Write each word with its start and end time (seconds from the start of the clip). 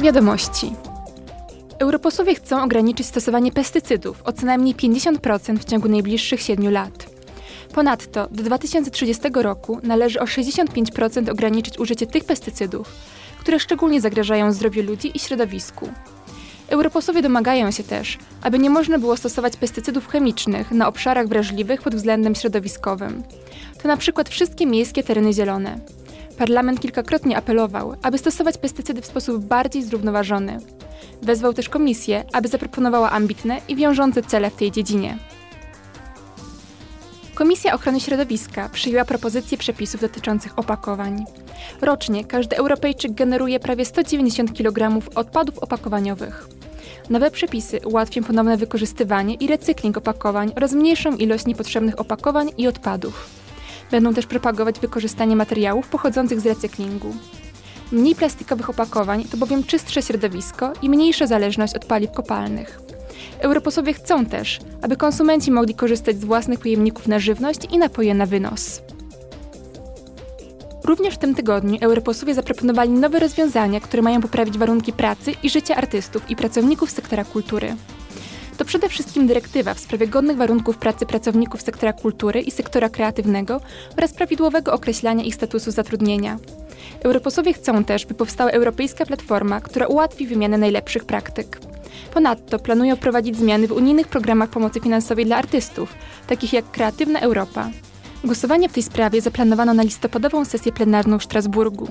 Wiadomości. 0.00 0.72
Europosłowie 1.78 2.34
chcą 2.34 2.62
ograniczyć 2.62 3.06
stosowanie 3.06 3.52
pestycydów 3.52 4.22
o 4.24 4.32
co 4.32 4.46
najmniej 4.46 4.74
50% 4.74 5.58
w 5.58 5.64
ciągu 5.64 5.88
najbliższych 5.88 6.40
7 6.40 6.72
lat. 6.72 7.06
Ponadto 7.74 8.28
do 8.30 8.42
2030 8.42 9.22
roku 9.34 9.80
należy 9.82 10.20
o 10.20 10.24
65% 10.24 11.30
ograniczyć 11.30 11.78
użycie 11.78 12.06
tych 12.06 12.24
pestycydów, 12.24 12.92
które 13.40 13.60
szczególnie 13.60 14.00
zagrażają 14.00 14.52
zdrowiu 14.52 14.82
ludzi 14.82 15.12
i 15.14 15.18
środowisku. 15.18 15.88
Europosłowie 16.68 17.22
domagają 17.22 17.70
się 17.70 17.82
też, 17.82 18.18
aby 18.42 18.58
nie 18.58 18.70
można 18.70 18.98
było 18.98 19.16
stosować 19.16 19.56
pestycydów 19.56 20.08
chemicznych 20.08 20.70
na 20.70 20.88
obszarach 20.88 21.28
wrażliwych 21.28 21.82
pod 21.82 21.94
względem 21.94 22.34
środowiskowym. 22.34 23.22
To 23.82 23.88
na 23.88 23.96
przykład 23.96 24.28
wszystkie 24.28 24.66
miejskie 24.66 25.02
tereny 25.02 25.32
zielone. 25.32 25.78
Parlament 26.38 26.80
kilkakrotnie 26.80 27.36
apelował, 27.36 27.94
aby 28.02 28.18
stosować 28.18 28.58
pestycydy 28.58 29.02
w 29.02 29.06
sposób 29.06 29.44
bardziej 29.44 29.82
zrównoważony. 29.82 30.58
Wezwał 31.22 31.52
też 31.52 31.68
komisję, 31.68 32.24
aby 32.32 32.48
zaproponowała 32.48 33.10
ambitne 33.10 33.60
i 33.68 33.76
wiążące 33.76 34.22
cele 34.22 34.50
w 34.50 34.56
tej 34.56 34.72
dziedzinie. 34.72 35.18
Komisja 37.34 37.74
Ochrony 37.74 38.00
Środowiska 38.00 38.68
przyjęła 38.68 39.04
propozycje 39.04 39.58
przepisów 39.58 40.00
dotyczących 40.00 40.58
opakowań. 40.58 41.24
Rocznie 41.80 42.24
każdy 42.24 42.56
Europejczyk 42.56 43.12
generuje 43.12 43.60
prawie 43.60 43.84
190 43.84 44.54
kg 44.54 45.00
odpadów 45.14 45.58
opakowaniowych. 45.58 46.48
Nowe 47.10 47.30
przepisy 47.30 47.80
ułatwią 47.84 48.24
ponowne 48.24 48.56
wykorzystywanie 48.56 49.34
i 49.34 49.46
recykling 49.46 49.96
opakowań 49.96 50.52
oraz 50.56 50.72
mniejszą 50.72 51.16
ilość 51.16 51.46
niepotrzebnych 51.46 52.00
opakowań 52.00 52.50
i 52.58 52.68
odpadów. 52.68 53.45
Będą 53.90 54.14
też 54.14 54.26
propagować 54.26 54.80
wykorzystanie 54.80 55.36
materiałów 55.36 55.88
pochodzących 55.88 56.40
z 56.40 56.46
recyklingu. 56.46 57.14
Mniej 57.92 58.14
plastikowych 58.14 58.70
opakowań 58.70 59.24
to 59.24 59.36
bowiem 59.36 59.64
czystsze 59.64 60.02
środowisko 60.02 60.72
i 60.82 60.90
mniejsza 60.90 61.26
zależność 61.26 61.74
od 61.74 61.84
paliw 61.84 62.12
kopalnych. 62.12 62.80
Europosłowie 63.38 63.92
chcą 63.92 64.26
też, 64.26 64.58
aby 64.82 64.96
konsumenci 64.96 65.50
mogli 65.50 65.74
korzystać 65.74 66.20
z 66.20 66.24
własnych 66.24 66.60
pojemników 66.60 67.08
na 67.08 67.18
żywność 67.18 67.60
i 67.72 67.78
napoje 67.78 68.14
na 68.14 68.26
wynos. 68.26 68.82
Również 70.84 71.14
w 71.14 71.18
tym 71.18 71.34
tygodniu 71.34 71.78
europosłowie 71.80 72.34
zaproponowali 72.34 72.90
nowe 72.90 73.18
rozwiązania, 73.18 73.80
które 73.80 74.02
mają 74.02 74.20
poprawić 74.20 74.58
warunki 74.58 74.92
pracy 74.92 75.32
i 75.42 75.50
życia 75.50 75.76
artystów 75.76 76.30
i 76.30 76.36
pracowników 76.36 76.90
sektora 76.90 77.24
kultury. 77.24 77.76
To 78.56 78.64
przede 78.64 78.88
wszystkim 78.88 79.26
dyrektywa 79.26 79.74
w 79.74 79.80
sprawie 79.80 80.08
godnych 80.08 80.36
warunków 80.36 80.76
pracy 80.76 81.06
pracowników 81.06 81.62
sektora 81.62 81.92
kultury 81.92 82.40
i 82.40 82.50
sektora 82.50 82.88
kreatywnego 82.88 83.60
oraz 83.98 84.12
prawidłowego 84.12 84.72
określania 84.72 85.24
ich 85.24 85.34
statusu 85.34 85.70
zatrudnienia. 85.70 86.38
Europosłowie 87.02 87.52
chcą 87.52 87.84
też, 87.84 88.06
by 88.06 88.14
powstała 88.14 88.50
europejska 88.50 89.06
platforma, 89.06 89.60
która 89.60 89.86
ułatwi 89.86 90.26
wymianę 90.26 90.58
najlepszych 90.58 91.04
praktyk. 91.04 91.60
Ponadto 92.14 92.58
planują 92.58 92.96
wprowadzić 92.96 93.36
zmiany 93.36 93.68
w 93.68 93.72
unijnych 93.72 94.08
programach 94.08 94.50
pomocy 94.50 94.80
finansowej 94.80 95.26
dla 95.26 95.36
artystów, 95.36 95.94
takich 96.26 96.52
jak 96.52 96.70
Kreatywna 96.70 97.20
Europa. 97.20 97.70
Głosowanie 98.24 98.68
w 98.68 98.72
tej 98.72 98.82
sprawie 98.82 99.20
zaplanowano 99.20 99.74
na 99.74 99.82
listopadową 99.82 100.44
sesję 100.44 100.72
plenarną 100.72 101.18
w 101.18 101.24
Strasburgu. 101.24 101.88